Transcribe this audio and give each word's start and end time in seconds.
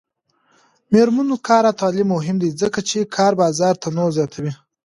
د 0.87 0.89
میرمنو 0.93 1.35
کار 1.47 1.63
او 1.69 1.77
تعلیم 1.81 2.07
مهم 2.15 2.35
دی 2.43 2.49
ځکه 2.61 2.79
چې 2.89 3.11
کار 3.15 3.31
بازار 3.41 3.73
تنوع 3.83 4.09
زیاتوي. 4.17 4.51